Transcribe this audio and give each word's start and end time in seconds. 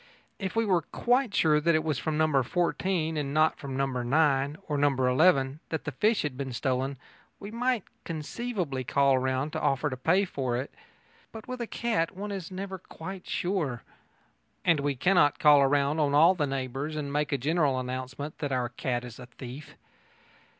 If 0.39 0.55
we 0.55 0.65
were 0.65 0.81
quite 0.81 1.35
sure 1.35 1.59
that 1.61 1.75
it 1.75 1.83
was 1.83 1.99
from 1.99 2.17
No. 2.17 2.41
14, 2.41 3.17
and 3.17 3.35
not 3.35 3.59
from 3.59 3.77
No. 3.77 3.85
9 3.85 4.57
or 4.67 4.75
No. 4.75 4.87
11, 4.87 5.59
that 5.69 5.83
the 5.83 5.91
fish 5.91 6.23
had 6.23 6.35
been 6.35 6.53
stolen, 6.53 6.97
we 7.39 7.51
might 7.51 7.83
conceivably 8.03 8.83
call 8.83 9.19
round 9.19 9.53
and 9.53 9.63
offer 9.63 9.91
to 9.91 9.95
pay 9.97 10.25
for 10.25 10.57
it. 10.57 10.73
But 11.31 11.47
with 11.47 11.61
a 11.61 11.67
cat 11.67 12.15
one 12.17 12.31
is 12.31 12.49
never 12.49 12.79
quite 12.79 13.27
sure. 13.27 13.83
And 14.65 14.79
we 14.79 14.95
cannot 14.95 15.37
call 15.37 15.63
round 15.67 15.99
on 16.01 16.15
all 16.15 16.33
the 16.33 16.47
neighbours 16.47 16.95
and 16.95 17.13
make 17.13 17.31
a 17.31 17.37
general 17.37 17.77
announcement 17.79 18.39
that 18.39 18.51
our 18.51 18.69
cat 18.69 19.03
is 19.05 19.19
a 19.19 19.27
thief. 19.27 19.75